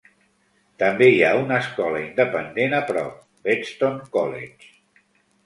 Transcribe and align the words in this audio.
També 0.83 1.09
hi 1.09 1.19
ha 1.27 1.33
una 1.41 1.59
Escola 1.65 1.99
Independent 2.05 2.73
a 2.79 2.81
prop, 2.89 3.21
Bedstone 3.51 4.11
College. 4.19 4.73